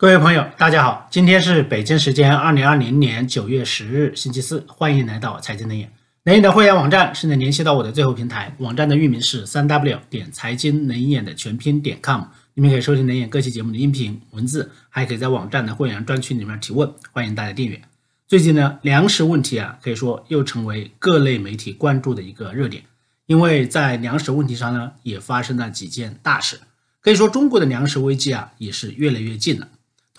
[0.00, 5.92] 各位朋友，大家好，今天是北京时间二零二零年九月十日，星期四，欢迎来到财经能眼。
[6.24, 12.22] 能眼的会员网站是能联系到我的最后平台，网站的域名是三 w 点财经能眼的全拼点 com，
[12.54, 17.78] 你们可以收听能眼各期节目的音频、文字，还可以在网站的会员专区里面提问，欢迎大家订阅。
[18.26, 22.82] 最近呢，粮食问题啊，可以说又成为各类媒体关注的一个热点，
[23.26, 26.58] 因为在粮食问题上呢，也发生了几件大事，
[27.02, 29.68] 可以说中国的粮食危机啊，也是越来越近了。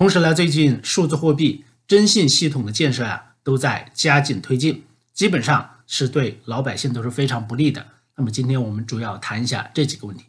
[0.02, 4.82] 同时呢，最近数字货币征信系统的建设啊，都在加紧推进，
[5.14, 7.86] 基本上是对老百姓都是非常不利的。
[8.16, 10.24] 那么今天我们主要谈一下这几个问题。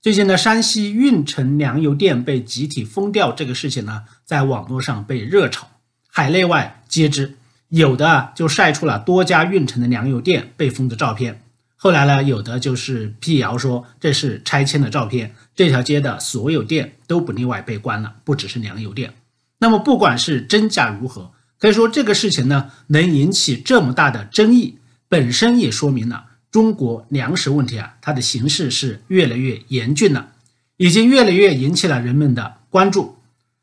[0.00, 5.68] 最近呢，山西运城粮油店被集体封掉这个事情呢，在网络上被热炒，
[6.08, 7.36] 海内外皆知。
[7.68, 11.40] 有的就晒出了多家运城的粮油店被封的照片，
[11.76, 15.36] 后来呢，有的就是辟谣说这是拆迁的照片。
[15.54, 19.14] 这条街的所有店都不例外被关了，不只是粮油店。
[19.58, 24.78] 那么不管是真假如何，可以说这个事情呢能引起这么大的争议，
[25.08, 30.32] 本身也说明了中国粮食问题啊，它的形势是越来越严峻了，
[30.76, 33.16] 已经越来越引起了人们的关注。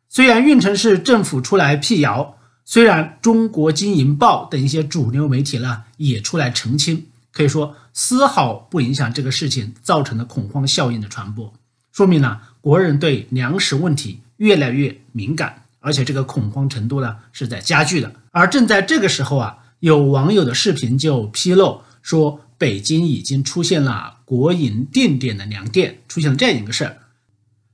[0.07, 11.53] 虽然运城市政府出来辟谣，虽然中国经营报等一些主流媒体呢也出来澄清，可以说丝毫不影响这个事情造成的恐慌效应的传播。
[11.91, 18.11] 说明了国人对粮食问题越来越敏感，而且这个恐慌程度呢是在加剧的。
[18.31, 26.97] 而正在这个时候啊，有网友的视频就披露说，北京已经出现了国营定点的粮店，出现了这样一个事儿。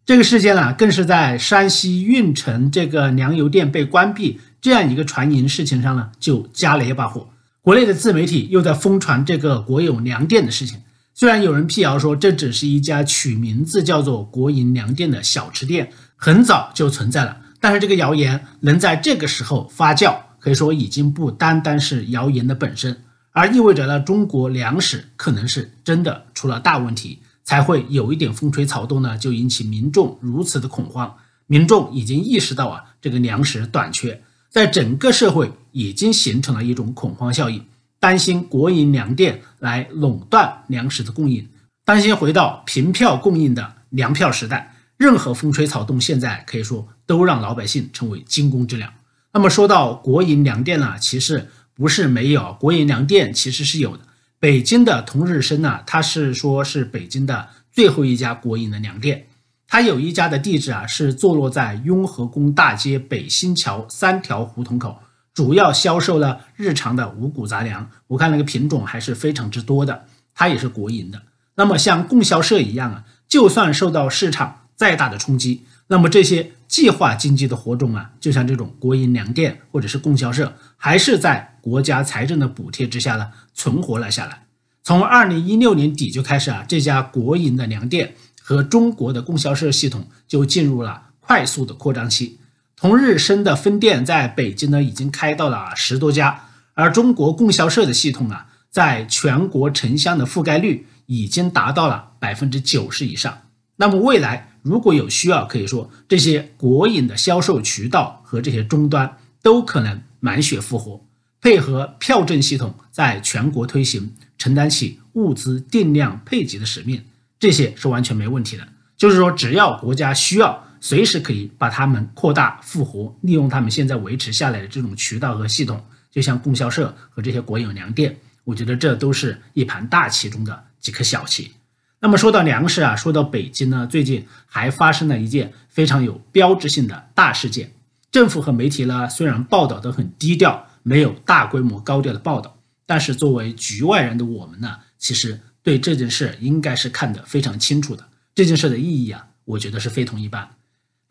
[0.05, 7.27] 这个事件呢，更是在山西运城这个粮油店被关闭这样一个传言事情上呢，就加了一把火。
[7.61, 10.79] 国内的自媒体又在疯传这个国有粮店的事情。
[11.17, 31.15] 虽然有人辟谣说这只是一家取名字叫做“国营粮店”的小吃店，很早就存在了，但是这个谣言能在这个时候发酵，可以说已经不单单是谣言的本身，而意味着呢中国粮食可能是真的出了大问题，才会有一点风吹草动呢，就引起民众如此的恐慌。
[31.47, 37.63] 民众已经意识到啊，这个粮食短缺，在整个社会已经形成了一种恐慌效应。
[37.97, 41.49] 担心国营粮店来垄断粮食的供应，
[41.83, 48.93] 担心回到凭票供应的粮票时代，任何风吹草动，现在可以说都让老百姓成为惊弓之鸟。
[49.33, 54.03] 那么说到国营粮店呢，其实不是没有，国营粮店其实是有的。
[54.39, 59.25] 北京的同日生呢，它是说是北京的最后一家国营的粮店，
[59.67, 64.99] 它有一家的地址啊，是坐落在雍和宫大街北新桥三条胡同口。
[65.35, 71.21] 主要销售了日常的五谷杂粮，我看那个品种还是非常之多的，它也是国营的。
[71.55, 84.45] 那么像供销社一样啊，就算受到市场再大的冲击，那么这些计划经济的活动啊，就像这种国营粮店或者是供销社，还是在国家财政的补贴之下呢存活了下来。
[84.83, 92.39] 从二零一六年底就开始啊，这家国营的粮店和中国的供销社系统就进入了快速的扩张期。
[92.75, 103.43] 同日生的分店在北京呢，已经开到了十多家，而中国供销社的系统啊，在全国城乡的覆盖率已经达到了百分之九十以上。
[103.77, 111.01] 那么未来如果有需要，可以说这些国营的销售渠道和这些终端都可能满血复活，
[111.39, 117.01] 配合票证系统在全国推行，承担起物资定量配给的使命，
[117.39, 118.67] 这些是完全没问题的。
[118.97, 120.64] 就是说，只要国家需要。
[120.79, 131.51] 随时可以把它们扩大复活，利用他们现在维持下来的这种渠道和系统，就像供销社和这些国有粮店，我觉得这都是一盘大棋中的几颗小棋。
[131.99, 137.71] 那么说到粮食啊，说到北京呢，最近还发生了一件非常有标志性的大事件。
[138.11, 148.07] 政府和媒体呢，虽然报道的很低调，没有大规模高调的报道，但是作为局外人的我们呢，其实对这件事应该是看得非常清楚的。
[148.35, 150.47] 这件事的意义啊，我觉得是非同一般。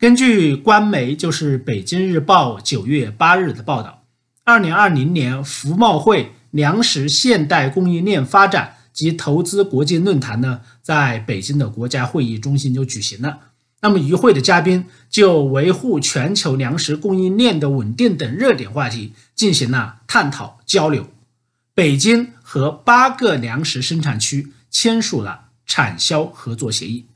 [0.05, 4.03] 根据官媒就是《北京日报》九月八日的报道，
[4.43, 13.39] 二零二零年服贸会粮食现代供应链发展及投资国际论坛呢，在北京的国家会议中心就举行了。
[13.81, 21.09] 那么与会的嘉宾就维护全球粮食供应链的稳定等热点话题进行了探讨交流。
[21.73, 27.07] 北京和八个粮食生产区签署了产销合作协议，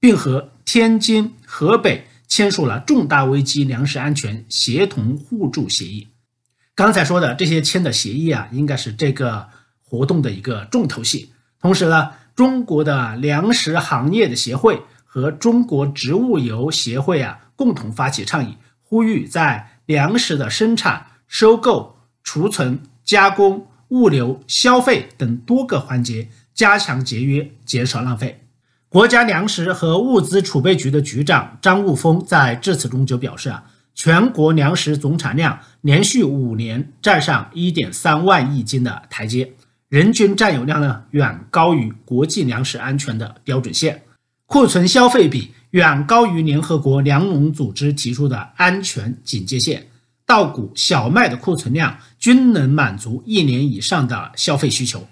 [0.00, 2.06] 并和天津、河北。
[2.28, 6.06] 签署了重大危机粮食安全协同互助协议。
[6.74, 9.48] 刚才说的这些签的协议啊，应该是这个
[9.82, 11.32] 活动的一个重头戏。
[11.60, 28.44] 同时呢，中国的粮食行业的协会和中国植物油协会啊，共同发起倡议，呼吁在粮食的生产、收购、储存、加工、物流、消费等多个环节加强节约，减少浪费。
[28.90, 33.62] 国家粮食和物资储备局的局长张悟峰在致辞中就表示啊，
[33.94, 39.52] 全国粮食总产量连续五年站上一点三万亿斤的台阶，
[39.90, 44.04] 人均占有量呢远高于国际粮食安全的标准线，
[44.46, 49.86] 库存消费比远高于联合国粮农组织提出的安全警戒线，
[50.24, 55.06] 稻谷、小麦的库存量均能满足一年以上的消费需求。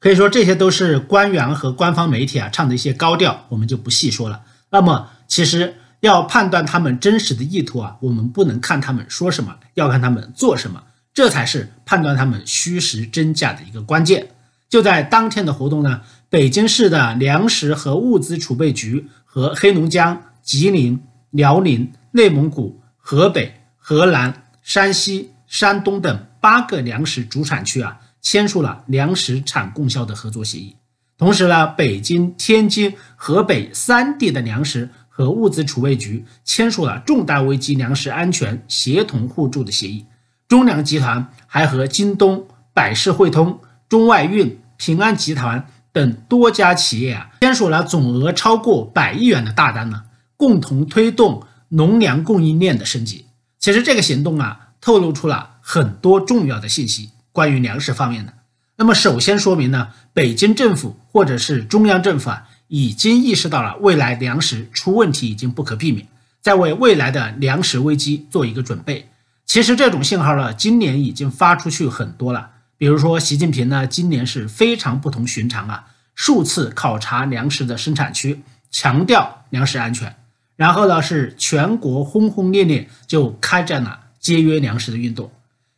[0.00, 4.40] 可以说这些都是官员和官方媒体啊唱的一些高调，我们就不细说了。
[4.70, 10.82] 那么，其实要判断他们真实的意图啊，我们不能看他们说什么，要看他们做什么，
[11.12, 14.28] 这才是判断他们虚实真假的一个关键。
[14.70, 16.00] 就在当天的活动呢，
[16.30, 27.99] 北京市的粮食和物资储备局和黑龙江、吉林、辽宁、内蒙古、河北、河南、山西、山东等八个粮食主产区啊。
[28.22, 30.76] 签署了粮食产供销的合作协议，
[31.16, 40.06] 同时呢，北京、天津、河北三地的粮食和物资储备局签署了重大危机粮食安全协同互助的协议。
[40.48, 50.02] 中粮集团还和京东、百世汇通、中外运、平安集团等多家企业啊，签署了总额超过百亿元的大单呢，
[50.36, 53.26] 共同推动农粮供应链的升级。
[53.58, 57.10] 其实这个行动啊，透露出了很多重要的信息。
[57.32, 58.34] 关于粮食方面的，
[58.76, 66.08] 那么首先说明呢，北京政府或者是中央政府啊，已经意识到了未来粮食出问题已经不可避免，
[66.40, 69.08] 在为未来的粮食危机做一个准备。
[69.46, 72.50] 其实这种信号呢，今年已经发出去很多了。
[72.76, 80.16] 比如说，习近平呢，今年是非常不同寻常啊，数次考察粮食的生产区，强调粮食安全，
[80.56, 85.30] 然后呢，是全国轰轰烈烈就开展了节约粮食的运动，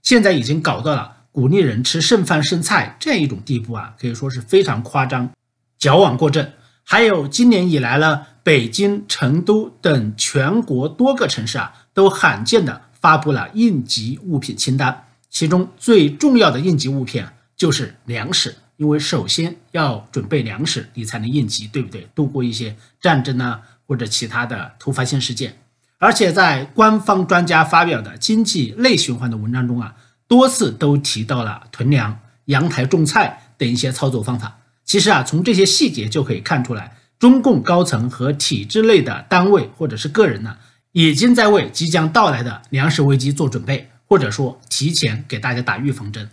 [0.02, 1.16] 现在已经搞到了。
[1.32, 5.31] 鼓励人吃剩饭剩菜这样一种地步啊，可以说是非常夸张，
[5.79, 6.46] 矫枉过正。
[6.84, 17.25] 还有今年以来呢，北京、成都等全国多个城市啊，都罕见的发布了应急物品清单，其中最重要的应急物品
[17.56, 22.06] 就是粮食，因为首先要准备粮食，你才能应急，对不对？
[22.14, 25.56] 度过一些战争呢或者其他的突发性事件。
[25.96, 29.94] 而且在官方专家发表的经济内循环的文章中啊。
[30.32, 34.61] 多次都提到了囤粮、阳台种菜等一些操作方法。
[34.82, 40.56] 其实啊，从这些细节就可以看出来，中共高层和体制内的单位或者是个人呢，
[40.93, 46.31] 已经在为即将到来的粮食危机做准备，或者说提前给大家打预防针。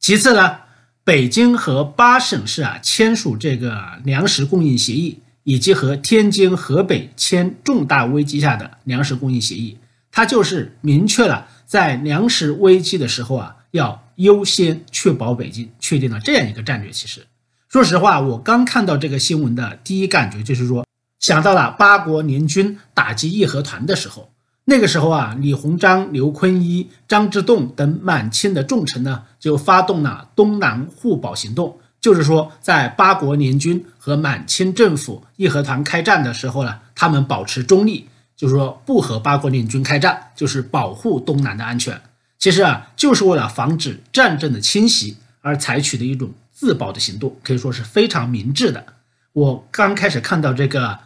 [0.00, 0.56] 其次呢，
[1.04, 9.78] 北京和八省市啊签署这个粮食供应协议，以及和天津、河北签重大危机下的粮食供应协议，
[10.10, 11.46] 它就是明确了。
[11.66, 16.92] 在粮食危机的时候啊，要优先确保北京，确定了这样一个战略。
[16.92, 17.26] 其实，
[17.68, 20.86] 说实话，我刚看到这个新闻的第一感觉就是说，
[21.18, 24.30] 想到了八国联军打击义和团的时候，
[24.64, 38.08] 那个时候啊，李鸿章、刘坤一、张之洞等满清的重臣呢，就发动了东南互保行动，就是说，在八国联军和满清政府义和团开战的时候呢，他们保持中立。
[38.36, 41.98] 就是说，不和八国联军开战，就是保护东南的安全。
[42.38, 48.84] 其实啊，就是为了防止战争的侵袭而采取的一种自保的行动，可以说是非常明智的。
[49.32, 50.98] 我刚开始看到这个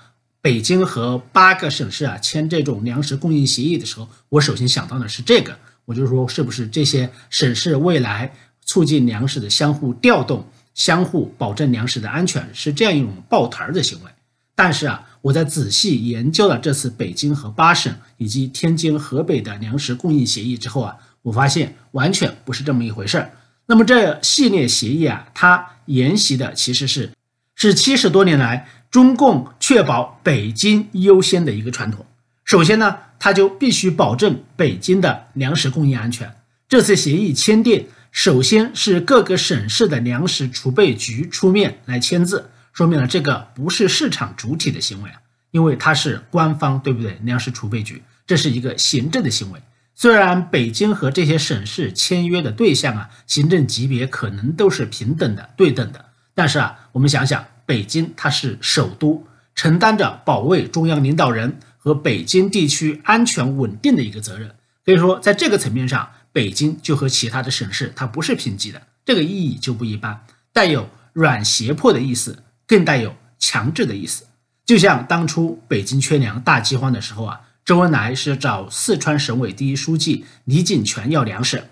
[0.42, 8.32] 北京和八个省市啊签这种粮食供应协议的时候，我首先想到的是这个，我就说是不是这些省市未来
[8.64, 10.44] 促进粮食的相互调动、
[10.74, 14.10] 相互保证粮食的安全，是这样一种抱团的行为。
[14.56, 15.06] 但是啊。
[15.22, 23.32] 我在仔细研究了这次北京和八省以及天津、河北的粮食供应协议之后啊，我发现完全不是这么一回事儿。
[23.66, 27.12] 那么这系列协议啊，它沿袭的其实是
[27.54, 32.06] 是七十多年来中共确保北京优先的一个传统。
[32.44, 36.34] 首先呢，它就必须保证北京的粮食供应安全。
[36.68, 42.50] 这次协议签订，首先是各个省市的粮食储备局出面来签字。
[42.80, 45.20] 说明了这个不是市场主体的行为啊，
[45.50, 47.20] 因为它是官方，对不对？
[47.24, 49.60] 粮食储备局，这是一个行政的行为。
[49.94, 64.54] 虽然北京和这些省市签约的对象啊，行政级别可能都是平等的、对等的，但是啊，我们想想，北京它是首都，承担着保卫中央领导人和北京地区安全稳定的一个责任。
[64.86, 72.42] 可以说，在这个层面上，北京就和其他的省市它不是平级的，这个意义就不一般，带有软胁迫的意思。
[72.70, 74.26] 更带有强制的意思，
[74.64, 81.64] 就像当初北京缺粮大饥荒的时候啊，周恩来是找四川省委第一书记李井泉要粮食。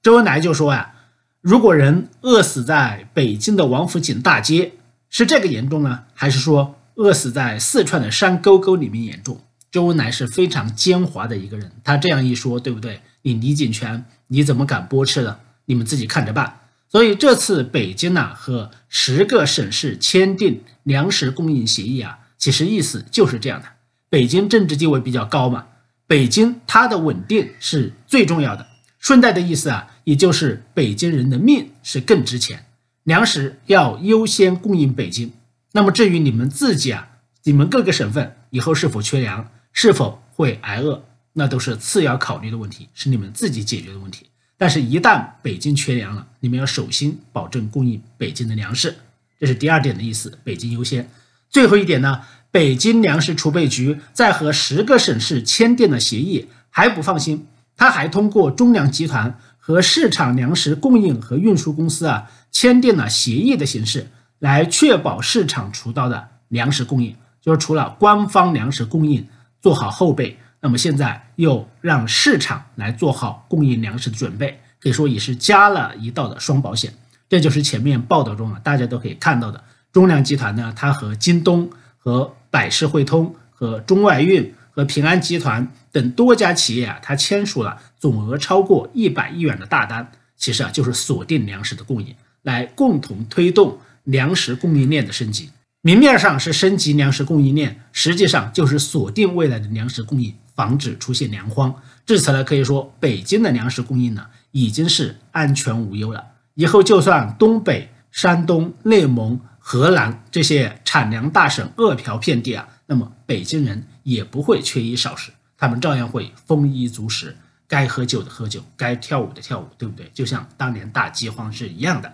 [0.00, 0.94] 周恩来就说呀，
[1.42, 4.72] 如果人饿死在北京的王府井大街，
[5.10, 9.38] 是这个严重呢，还是说饿死在四川的山沟沟里面严重？
[9.70, 13.02] 周恩来是非常奸猾的一个人，他这样一说，对不对？
[13.20, 15.40] 你李井泉你怎么敢驳斥呢？
[15.66, 16.57] 你们自己看着办。
[16.90, 23.68] 所以这次北京呢和十个省市签订粮食供应协议啊，其实意思就是这样的。
[24.08, 25.66] 北京政治地位比较高嘛，
[26.06, 28.66] 北京它的稳定是最重要的。
[28.98, 32.64] 顺带的意思啊，也就是北京人的命是更值钱，
[33.04, 35.32] 粮食要优先供应北京。
[35.72, 37.08] 那么至于你们自己啊，
[37.44, 39.50] 你们各个省份以后是否缺粮？
[39.70, 41.04] 是否会挨饿，
[41.34, 44.26] 那都是次要考虑的问题，是你们自己解决的问题。
[44.60, 48.96] 但是，一旦北京缺粮了，你们要首先保证供应北京的粮食，
[49.38, 50.36] 这是第二点的意思。
[50.42, 51.08] 北京优先。
[51.48, 57.46] 最后一点呢，北京粮食储备局在和十个省市签订了协议，还不放心，
[57.76, 64.08] 他还通过中粮集团和市场粮食供应和运输公司啊签订了协议的形式，
[64.40, 69.26] 来确保市场渠道的粮食供应，就是除了官方粮食供应。
[69.60, 76.92] 做好后备，那么现在又让市场来做好供应粮食的准备，可以说也是加了一道的双保险。
[77.28, 79.62] 这就是前面报道中啊，大家都可以看到的，
[79.92, 95.50] 中粮集团呢，它和京东、和百世汇通、和中外运、和平安集团等多家企业啊，它签署了总额超过一百亿元的大单，其实啊，就是锁定粮食的供应，来共同推动粮食供应链的升级。
[95.82, 101.72] 明面上是升级粮食供应链，实际上就是锁定未来的粮食供应，防止出现粮荒。
[102.04, 106.24] 至此呢，可以说北京的粮食供应呢已经是安全无忧了。
[106.54, 117.36] 以后就算东北、山东、内蒙、河南这些产粮大省饿殍遍地啊，那么北京人也不会缺衣少食，他们照样会丰衣足食，
[117.68, 120.10] 该喝酒的喝酒，该跳舞的跳舞，对不对？
[120.12, 122.12] 就像当年大饥荒是一样的。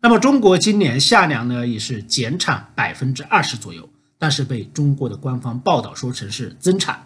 [0.00, 3.86] 那么中国今年夏粮呢也是减产百分之二十左右，
[4.18, 7.02] 但是被中国的官方报道说成是增产，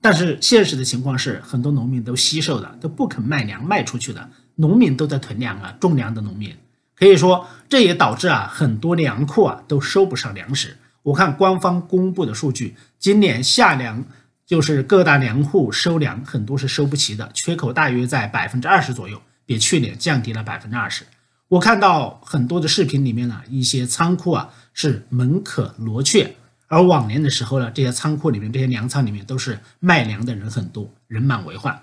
[0.00, 6.54] 但是现实的情况是很多农民都惜售了，都不肯卖粮卖出去的，农民都在囤粮啊，种粮的农民
[6.94, 10.76] 可以说这也导致啊很多粮库啊都收不上粮食。
[11.02, 14.04] 我看官方公布的数据，今年夏粮
[14.44, 21.04] 就是各大粮库收粮很多是收不齐的，缺口大约在百分之二十左右，比去年降低了百分之二十。
[21.48, 26.34] 我看到很多的视频里面呢，一些仓库啊是门可罗雀，
[26.68, 31.80] 而往年的时候呢，这些仓库里面、这些粮仓里面都是卖粮的人很多，人满为患。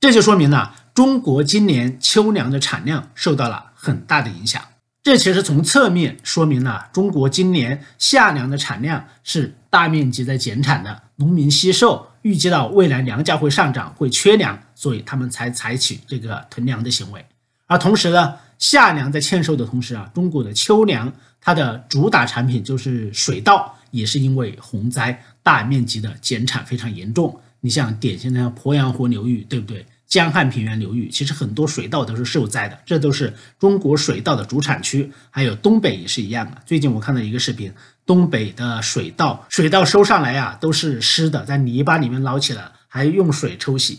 [0.00, 4.62] 这就说明了中国今年秋粮的产量受到了很大的影响。
[5.02, 17.24] 这其实从侧面说明了中国今年夏粮的产量是大面积在减产的，农民惜售，预计到未来粮价会上涨，会缺粮，所以他们才采取这个囤粮的行为。
[17.66, 18.34] 而同时呢。
[18.58, 27.40] 夏粮在欠收的同时啊，中国的秋粮它的主打产品就是水稻，也是因为洪灾大面积的减产非常严重。
[27.60, 29.84] 你像典型的鄱阳湖流域，对不对？
[30.06, 35.10] 江汉平原流域，其实很多水稻都是受灾的，这都是中国水稻的主产区。
[35.30, 36.62] 还有东北也是一样的。
[36.64, 37.72] 最近我看到一个视频，
[38.04, 43.98] 东北的水稻，水稻收上来呀都是湿的，在泥巴里面捞起来，还用水抽洗。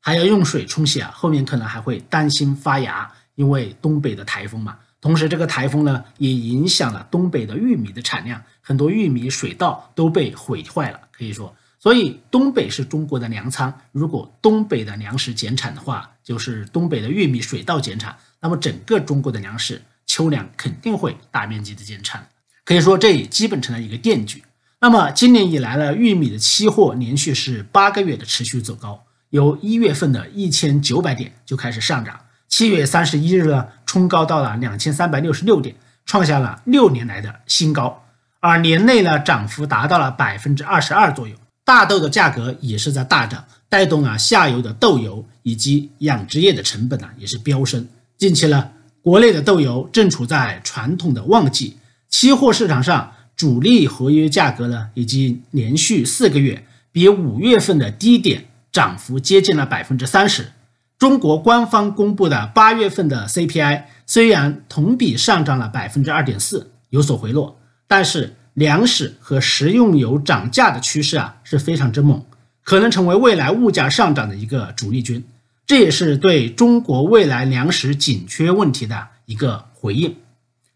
[0.00, 4.78] 还要用水冲洗啊，后面可能还会担心发芽，因为东北的台风嘛。
[5.02, 11.00] 同时，这个台风呢也影响了东北的玉米的产量，很多玉米、水稻都被毁坏了。
[11.10, 13.80] 可以说，所以东北是中国的粮仓。
[13.90, 22.28] 如果东北的粮食减产的话，就是东北的玉米、水稻减产，那么整个中国的粮食秋粮肯定会大面积的减产。
[22.64, 24.44] 可以说，这也基本成了一个电锯。
[24.80, 29.04] 那么今年以来呢，玉米的期货连续是八个月的持续走高。
[29.30, 32.20] 由一月份的一千九百点就开始上涨，
[32.52, 38.04] 七月三十一日呢，冲高到了两千三百六十六点，创下了六年来的新高，
[38.40, 41.34] 而年内呢，涨幅达到了百分之二十二左右。
[41.64, 47.88] 大豆的价格也是在大涨，带动了下游的豆油以及养殖业的成本呢也是飙升。
[48.18, 48.68] 近期呢，
[49.00, 51.78] 国内的豆油正处在传统的旺季，
[52.10, 58.44] 期货市场上主力合约价格呢已经连续四个月比五月份的低点。
[58.70, 60.46] 涨幅接近了百分之三十。
[61.02, 72.22] 中国官方公布的八月份的 CPI 虽然同比上涨了百分之二点四，有所回落，但是粮食和食用油涨价的趋势啊是非常之猛，
[72.62, 75.24] 可能成为未来物价上涨的一个主力军。
[75.66, 80.14] 这也是对中国未来粮食紧缺问题的一个回应。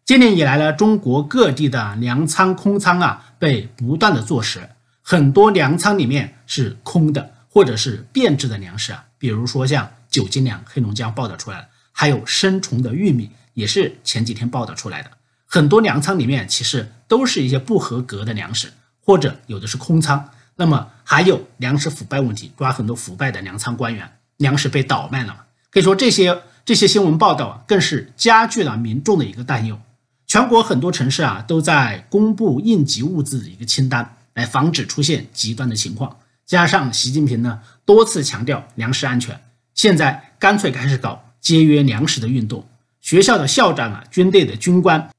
[0.04, 4.68] 今年以来呢，中国各地的粮仓空仓啊被不断的坐实。
[5.02, 15.10] 很多粮仓里面是空的，或者是变质的粮食啊，比如说像酒精粮，黑龙江报道出来了，还有生虫的玉米，也是前几天报道出来的。
[15.44, 18.72] 很多粮仓里面其实都是一些不合格的粮食，
[19.04, 20.30] 或者有的是空仓。
[20.54, 25.40] 那么还有粮食腐败问题，抓很多腐败的粮仓官员，粮食被倒卖了嘛。
[25.70, 29.78] 可以说这些这些新闻报道啊，更是加剧了民众的一个担忧。
[30.26, 34.16] 全国很多城市啊，都在公布应急物资的一个清单。
[34.32, 39.40] 来防止出现极端的情况，加上习近平呢多次强调粮食安全，
[39.76, 42.66] 现在干脆开始搞节约粮食的运动。
[43.02, 45.10] 学校的校长啊，军队的军官，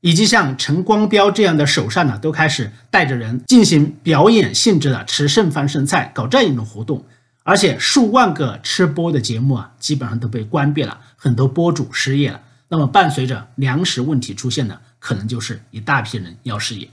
[0.00, 7.04] 以及像陈光标这样的首善呢，都开始带着人进行表演性质的吃剩饭剩菜，搞这样一种活动。
[7.42, 12.40] 而且数万个吃播的节目啊，基本上都被关闭了，很多播主失业了。
[12.68, 16.88] 那么伴随着粮食问题出现的，可能就是一大批人要失业。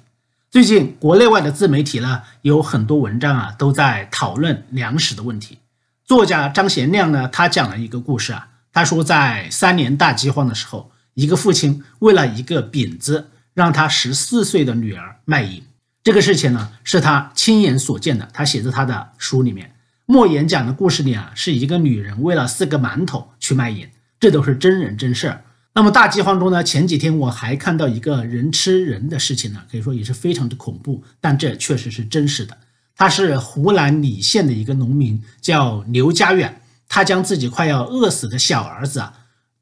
[0.51, 5.59] 最近国内外的自媒体呢，有很多文章啊，都在讨论粮食的问题。
[6.05, 15.63] 作家张贤亮呢，他讲了一个故事啊，他说在三年大饥荒的时候，一个父亲为了一个饼子，让他十四岁的女儿卖淫。
[16.03, 19.73] 这个事情呢，是他亲眼所见的，他写在他的书里面。
[20.05, 23.87] 莫言讲的故事里啊，是一个女人为了四个馒头去卖淫，
[24.19, 25.45] 这都是真人真事儿。
[25.75, 26.61] 那么大饥荒中呢？
[26.61, 32.57] 前几天我还看到一个人吃人的事情呢，可以说也是非常的恐怖，但这确实是真实的。
[32.95, 39.13] 他是湖南澧县的一个农民，叫刘家远，他将自己快要饿死的小儿子啊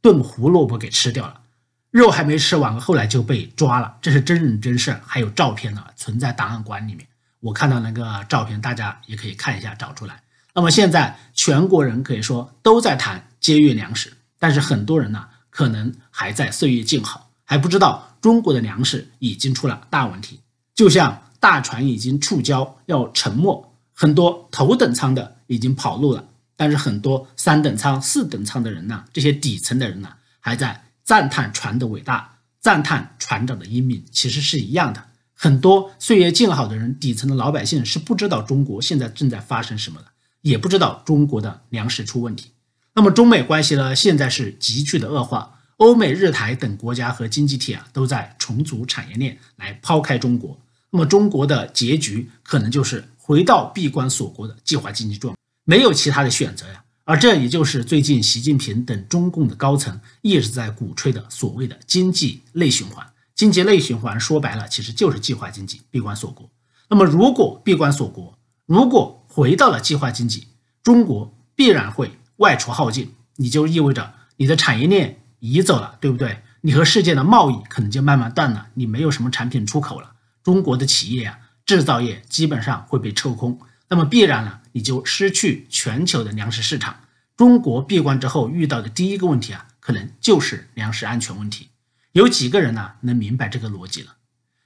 [0.02, 1.42] 炖胡萝卜给吃掉了，
[1.90, 3.98] 肉还没吃完，后来就被抓了。
[4.02, 7.08] 这是真人真事，还有照片呢，存在档案馆里面。
[7.40, 10.22] 我看到那个照片，大家也可以看一下，找出来。
[10.54, 15.28] 那么现在全国人可以说都在谈节约粮食，但是很多人呢。
[15.54, 20.40] 可能还在岁月静好，还不知道中国的粮食已经出了大问题。
[20.74, 26.24] 就像大船已经触礁要沉没，很多头等舱的已经跑路了，
[26.56, 35.04] 但是很多三等舱、四等舱的人呢，这些底层的人呢，还在赞叹船的伟大，赞叹船长的英明，其实是一样的。
[35.34, 40.06] 很多岁月静好的人，底层的老百姓是不知道中国现在正在发生什么的，
[40.42, 42.52] 也不知道中国的粮食出问题。
[42.94, 43.96] 那么中美关系呢？
[43.96, 50.61] 现在是急剧的恶化，欧美日台等国家和经济体啊都在重组产业链来抛开中国。
[50.92, 56.84] 那么中国的结局可能就是回到闭关锁国的计划经济状，没有其他的选择呀。
[57.04, 63.06] 而这也就是最近习近平等中共的高层一直在鼓吹的所谓的经济内循环。
[63.34, 66.48] 经济内循环说白了其实就是计划经济闭关锁国。
[66.88, 70.48] 那么如果闭关锁国，如果回到了计划经济，
[70.84, 72.12] 中国必然会。
[72.38, 76.42] 外出耗尽，你就意味着你的产业链移走了，对不对？
[76.62, 80.11] 你和世界的贸易可能就慢慢断了，你没有什么产品出口了。
[80.44, 86.96] 中国的企业啊，制造业基本上会被抽空，那么必然呢，你就失去全球的粮食市场。
[87.38, 91.70] 中国闭关之后遇到的第一个问题啊，可能就是粮食安全问题。
[92.12, 94.16] 有几个人呢能明白这个逻辑了？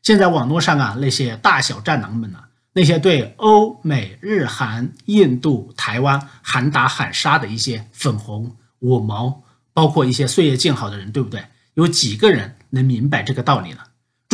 [0.02, 2.40] 现在网络上啊，那些大小战狼们呢？
[2.74, 11.46] 那些对欧美日韩、印度、台湾喊打喊杀的一些粉红五毛，包括一些岁月静好的人，对不对？
[11.76, 13.80] 有几个人能明白这个道理呢？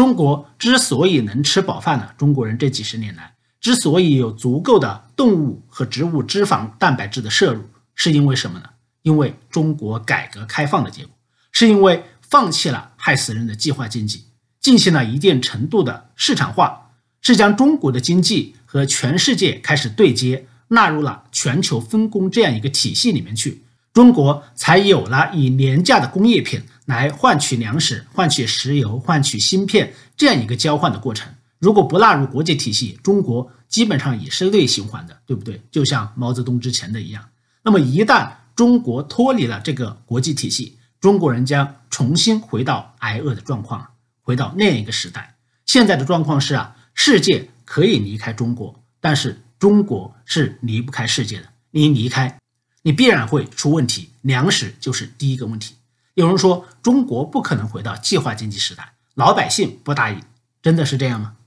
[0.01, 2.09] 中国之所以能吃饱饭呢？
[2.17, 7.61] 中国人这几十年来之所以有足够的动物和植物脂肪蛋白质的摄入，
[7.93, 8.65] 是因为什么呢？
[9.03, 11.13] 因为中国改革开放的结果，
[11.51, 14.25] 是因为放弃了害死人的计划经济，
[14.59, 16.89] 进行了一定程度的市场化。
[17.21, 23.61] 是将中国的经济和全世界开始对接，纳入了全球分工这样一个体系里面去，
[23.93, 31.33] 中国才有了以廉价的工业品来换取粮食、换取石油、换取芯片这样一个交换的过程。
[31.59, 35.61] 如果不纳入国际体系，中国基本上也是内循环的，对不对？
[35.71, 37.23] 就像毛泽东之前的一样。
[37.63, 43.87] 那么一旦中国脱离了这个国际体系，中国人将重新回到挨饿的状况，
[44.21, 45.35] 回到那样一个时代。
[45.65, 46.75] 现在的状况是啊。
[46.93, 51.47] 世界可以离开中国，但是中国是离不开世界的。
[51.71, 52.37] 你离开，
[52.83, 54.09] 你必然会出问题。
[54.21, 55.75] 粮食就是第一个问题。
[56.13, 60.21] 有人说中国不可能回到计划经济时代，老百姓不答应，
[60.61, 61.37] 真的是这样吗？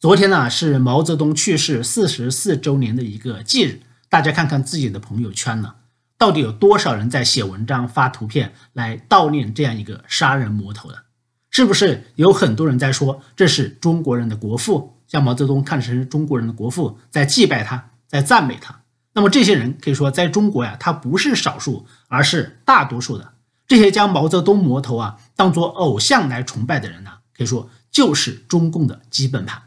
[0.00, 5.74] 昨天呢是毛泽东去世四十四周年的一个忌日，大家看看自己的朋友圈呢，
[6.16, 11.02] 到底有多少人在写文章、发图片来悼念这样一个杀人魔头的？
[11.50, 18.81] 是不是有很多人在说这是中国人的国父，将毛泽东看成中国人的国父，在祭拜他，在赞美他？
[19.14, 23.32] 那么这些人可以说，在中国呀，他不是少数，而是大多数的。
[23.66, 29.62] 这些将毛泽东魔头啊当做偶像来崇拜的人呢，可以说就是中共的基本盘。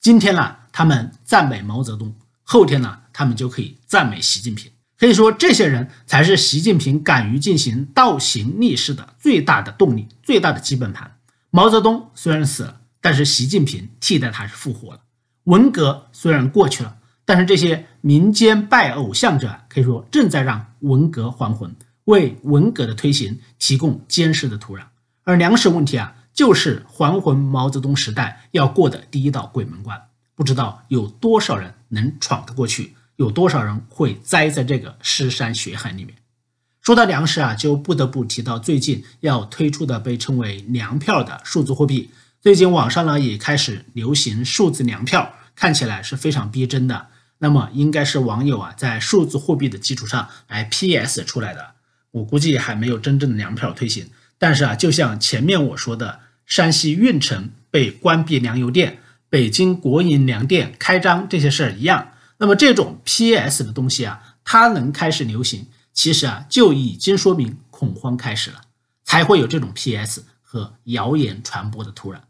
[0.00, 4.70] 今天呢，他们赞美毛泽东，后天呢，他们就可以赞美习近平。
[4.98, 11.16] 可以说，这些人才是习近平敢于进行倒行逆施的最大的动力、最大的基本盘。
[11.50, 15.00] 毛泽东虽然死了，但是习近平替代他是复活了。
[15.44, 24.82] 文革虽然过去了，但是这些民间拜偶像者可以说正在让文革还魂，为文革的推行提供坚实的土壤。
[25.24, 30.00] 而粮食问题啊，就是还魂毛泽东时代要过的第一道鬼门关，
[30.34, 32.94] 不知道有多少人能闯得过去。
[33.16, 36.14] 有多少人会栽在这个尸山血海里面？
[36.80, 42.10] 说到粮食啊，就不得不提到最近要推出的被称为“粮票”的数字货币。
[42.40, 47.08] 最近网上呢也开始流行数字粮票，看起来是非常逼真的。
[47.40, 51.72] 那么应该是网友啊在数字货币的基础上来 PS 出来的。
[52.12, 54.08] 我估计还没有真正的粮票推行。
[54.38, 62.12] 但是啊，就像前面我说的，山西运城被关闭粮油店，北京国营粮店开张这些事儿一样。
[62.38, 68.62] 那么这种 PS 的东西啊，它能开始流行，其实啊就已经说明恐慌开始了，
[69.04, 72.20] 才会有这种 PS 和谣言传播的土壤。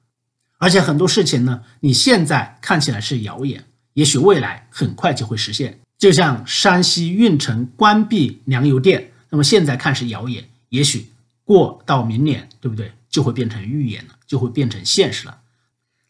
[0.59, 5.81] 而且很多事情呢，你现在看起来是谣言，也许未来很快就会实现。
[5.98, 11.12] 就像山西运城关闭粮油店，那么现在看是谣言，也许
[11.44, 12.92] 过到明年，对不对？
[13.09, 15.40] 就会变成预言了，就会变成现实了。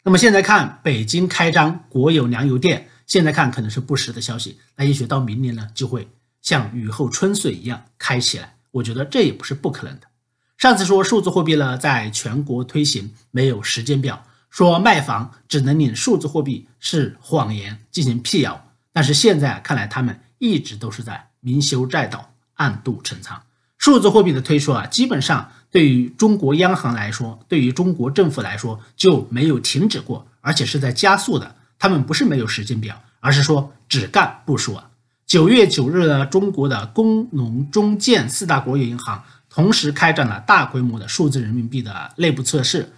[0.03, 2.87] 那么现在看北京开张国有粮油店。
[3.07, 6.07] 现在看可能是不实的消息，那也许到明年呢就会
[6.41, 8.55] 像雨后春笋一样开起来。
[8.71, 10.07] 我觉得这也不是不可能的。
[10.57, 18.67] 上次说数字货币呢在全国推行没有时间表，说卖房只能领数字货币是谎言，进行辟谣。
[18.93, 23.41] 但是现在看来，他们一直都是在明修栈道，暗度陈仓。
[23.77, 31.55] 数字货币的推出啊，基本上对于中国央行来说，对于中国政府来说就没有停止过，而且是在加速的。
[31.79, 34.83] 他们不是没有时间表，而是说只干不说。
[35.25, 42.91] 九月九日呢，中国的工农中建四大国有银行同时开展了大规模的数字人民币的内部测试，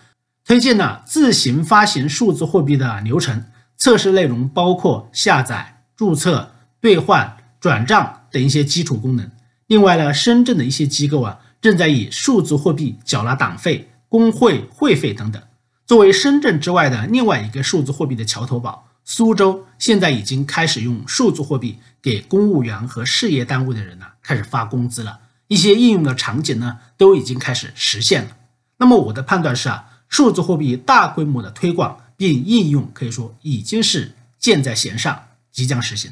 [0.45, 3.45] 推荐了自行发行数字货币的流程。
[3.75, 9.29] 测试内容包括下载、注册、兑换、转账等一些基础功能。
[9.67, 15.41] 另外呢，深圳的一些机构啊，正在以数字货币缴纳党费、工会会费等等。
[15.85, 25.19] 作为深圳之外的另外一个数字货币的桥头堡，苏州现在已经开始用数字货币给公务员和事业单位的人呢开始发工资了。
[25.47, 28.37] 一些应用的场景呢都已经开始实现了。
[28.77, 36.11] 那么我的判断是啊，数字货币大规模的推广并应用可以说已经是箭在弦上，即将实行。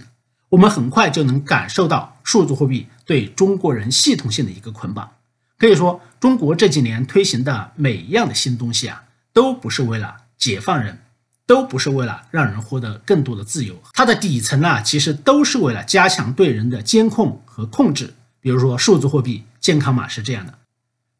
[0.49, 5.07] 我们很快就能感受到数字货币对中国人系统性的一个捆绑。
[5.55, 9.03] 可以说，中国这几年推行的每一样的新东西啊。
[9.33, 10.97] 都不是为了解放人，
[11.45, 18.15] 都不是为了让人获得更多的自由，它的底层呢，其实都是为了加强对人的监控和控制。
[18.41, 20.53] 比如说数字货币、健康码是这样的。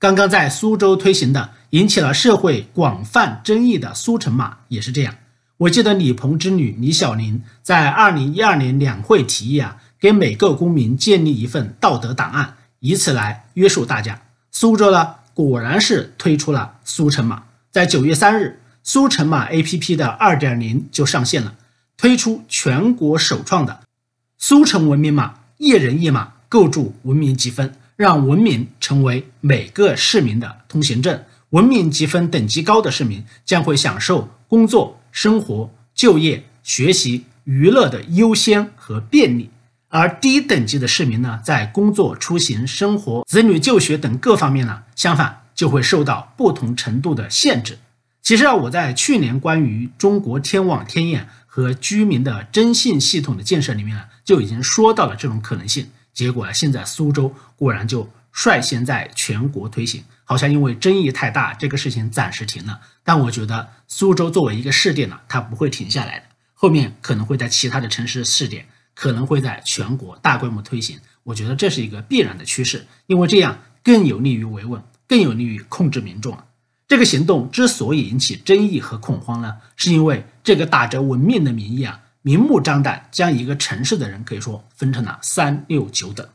[0.02, 5.14] 刚刚在苏州推行的，引起了社会广泛争议的苏城码也是这样。
[5.58, 14.20] 我记得李鹏之女李小玲在二零一二年两会提议啊，给每个公民建立一份道德档案，以此来约束大家。
[14.50, 17.44] 苏州呢，果然是推出了苏城码。
[17.70, 21.54] 在九月三日，苏城码 APP 的二点零就上线了，
[21.96, 23.82] 推出全国首创的
[24.40, 31.24] 苏城文明码，一人一码构筑文明积分，让文明成为每个市民的通行证。
[31.52, 39.52] 文明积分等级高的市民将会享受工作、生活、就业、学习、娱乐的优先和便利，
[39.90, 45.38] 而低等级的市民呢，在工作、出行、生活、子女就学等各方面呢，相反。
[45.54, 47.78] 就会受到不同程度的限制。
[48.24, 55.90] 其实啊，我在去年关于中国天网天眼和居民的征信系统的建设里面啊，就已经说到了这种可能性。
[56.13, 62.80] 结果啊，现在苏州果然就率先在全国推行，好像因为争议太大，这个事情暂时停了。
[63.04, 71.00] 但我觉得苏州作为一个试点呢，它不会停下来的，后面可能会在其他的城市试点，可能会在全国大规模推行。
[71.24, 74.82] 我觉得这是一个必然的趋势，因为这样更有利于维稳。
[75.08, 76.38] 更有利于控制民众。
[76.88, 86.28] 这个行动之所以引起争议和恐慌呢，是因为这个打着文明的名义啊，明目张胆将一个城市的人可以说分成了三六九等。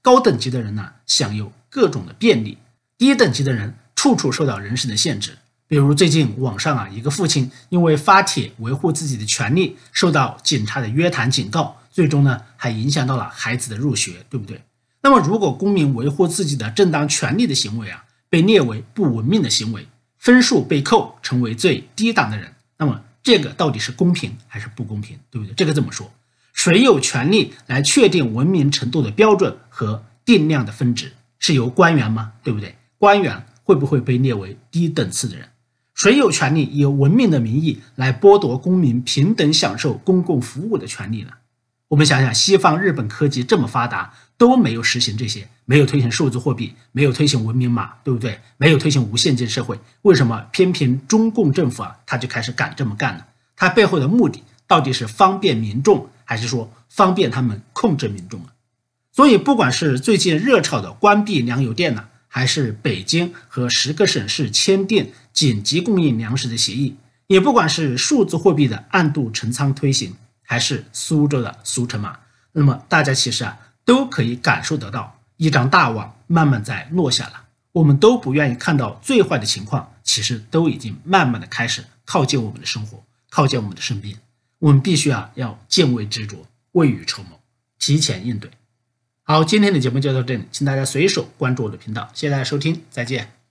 [0.00, 2.58] 高等级的人呢，享有各种的便利；
[2.98, 5.36] 低等级的人处处受到人身的限制。
[5.66, 14.60] 比如最近网上啊，一个父亲因为发帖维护自己的权利，受到警察的约谈警告，最终呢还影响到了孩子的入学，对不对？
[15.00, 19.86] 那么如果公民维护自己的正当权利的行为啊，被列为不文明的行为，
[20.18, 25.54] 分数被扣，成为最低档的人，那么这个到底是公平还是不公平，对不对？
[25.54, 26.12] 这个怎么说？
[26.52, 31.14] 谁有权利来确定文明程度的标准和定量的分值？
[31.38, 32.34] 是由官员吗？
[32.44, 32.76] 对不对？
[32.98, 35.48] 官员会不会被列为低等次的人？
[35.94, 41.30] 谁有权利以文明的名义来剥夺公民平等享受公共服务的权利呢？
[41.88, 48.40] 我们想想，西方、日本科技这么发达，都没有实行这些，没有推行数字货币，没有推行文明码，对不对？
[48.56, 53.24] 没有推行无现金社会，为什么偏偏中共政府啊，他就开始敢这么干呢？
[53.56, 58.52] 他背后的目的到底是方便民众，还是说方便他们控制民众啊？
[59.12, 62.06] 所以，不管是最近热炒的关闭粮油店呢？
[62.26, 66.96] 还是北京和十个省市签订紧急供应粮食的协议，
[67.28, 72.18] 也不管是数字货币的暗度陈仓推行，还是苏州的苏城码，
[72.50, 77.44] 那么大家其实啊都可以感受得到，一张大网慢慢在落下了。
[77.72, 84.16] 我们都不愿意看到最坏的情况，其实都已经慢慢的开始靠近我们的生活，靠近我们的身边。
[84.60, 87.40] 我们必须啊要敬畏执着，未雨绸缪，
[87.78, 88.50] 提前应对。
[89.22, 93.43] 好，今天的节目就到这里，请大家随手关注我的频道，谢谢大家收听，再见。